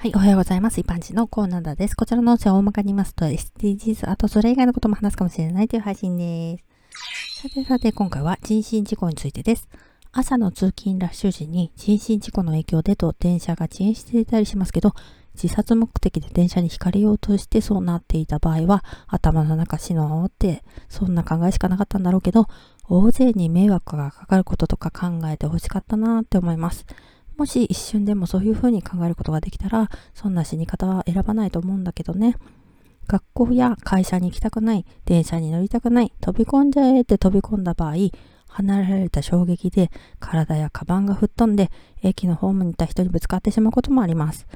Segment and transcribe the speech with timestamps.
[0.00, 0.78] はい、おはようございます。
[0.78, 1.96] 一般人のコーナーです。
[1.96, 7.42] こちらの音声を大まかに言いますと SDGs、あとそれ以外のことも話すかもしれないという配信です。
[7.42, 9.68] さてさて、今回は人身事故についてです。
[10.12, 14.94] 朝の通勤ラッシュ時に人身事故の影響でと電車が遅延していたりしますけど、
[15.34, 22.46] 自殺目的で電車にひかれようとしてそうなっていた場合は、頭の中死のうって、そんな考えしかなかったんだろうけど、
[22.88, 26.86] 大勢に迷惑がかかることとか考えてほしかったなって思います。
[27.38, 32.36] もし一瞬でもそういうふうに考えることができたら、そんな死に方は選ばないと思うんだけどね。
[33.06, 37.94] 学校や会社に行きたくない、電車に乗りたくない、飛び込んじゃえって飛び込んだ場合、
[38.48, 41.70] 離れられた衝撃で体やカバンが吹っ飛んで、
[42.02, 44.46] 駅のホームにいた人にぶつかってしまうこともあります。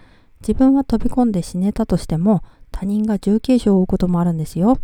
[0.41, 2.43] 自分は飛び込んで死ねたとしても、
[2.73, 4.79] 他人が重軽傷を負うこともあるんですよ。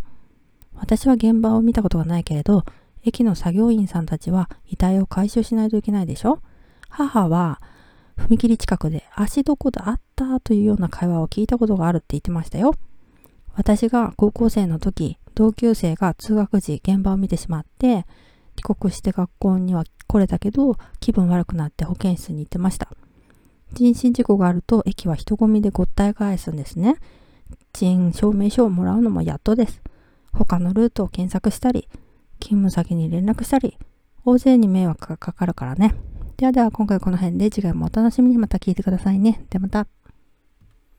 [0.73, 2.63] 私は現場を見たことがないけれど、
[3.03, 6.39] 駅の作業員さんたちは遺体を回収しないといけないでしょ？
[6.89, 7.61] 母は
[8.27, 12.75] 踏切近くで足どこだあったというような会話を聞いたことがあるって言ってましたよ。
[13.55, 18.05] 私が高校生の時、同級生が通学時現場を見てしまって、
[18.55, 22.89] 帰国して学校には来れたけど、気分悪くなって保健室に行ってました。
[23.73, 26.95] 人身事故があると駅は人混みでごったい返すんですね。
[27.73, 29.81] 人証明書をもらうのもやっとです。
[30.33, 31.87] 他のルートを検索したり、
[32.39, 33.77] 勤務先に連絡したり、
[34.25, 35.95] 大勢に迷惑がかかるからね。
[36.39, 39.43] ではでは今回この辺で次回もお楽しみにまた聞いてくださいね。
[39.49, 39.87] ではまた。